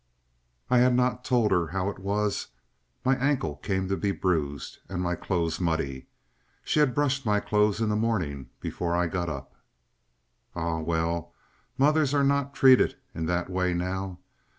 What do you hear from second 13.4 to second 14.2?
way now.